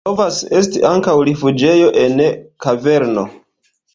Povas 0.09 0.37
esti 0.59 0.79
ankaŭ 0.91 1.13
rifuĝejo 1.29 1.91
en 2.05 2.25
kaverno. 2.67 3.29